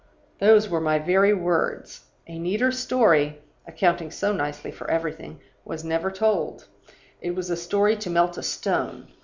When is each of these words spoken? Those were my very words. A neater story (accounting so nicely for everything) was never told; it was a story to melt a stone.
Those 0.39 0.67
were 0.67 0.81
my 0.81 0.97
very 0.97 1.31
words. 1.31 2.05
A 2.25 2.39
neater 2.39 2.71
story 2.71 3.37
(accounting 3.67 4.09
so 4.09 4.33
nicely 4.33 4.71
for 4.71 4.89
everything) 4.89 5.39
was 5.63 5.83
never 5.83 6.09
told; 6.09 6.65
it 7.21 7.35
was 7.35 7.51
a 7.51 7.55
story 7.55 7.95
to 7.97 8.09
melt 8.09 8.35
a 8.35 8.41
stone. 8.41 9.09